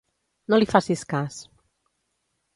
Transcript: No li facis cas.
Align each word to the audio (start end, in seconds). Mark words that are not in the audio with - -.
No 0.53 0.59
li 0.63 0.67
facis 0.71 1.03
cas. 1.13 1.39